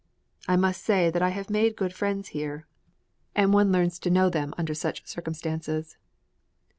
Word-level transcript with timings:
I 0.47 0.55
must 0.55 0.83
say 0.83 1.11
that 1.11 1.21
I 1.21 1.29
have 1.29 1.51
made 1.51 1.75
good 1.75 1.93
friends 1.93 2.29
here, 2.29 2.65
and 3.35 3.53
one 3.53 3.71
learns 3.71 3.99
to 3.99 4.09
know 4.09 4.31
them 4.31 4.51
under 4.57 4.73
such 4.73 5.05
circumstances. 5.05 5.95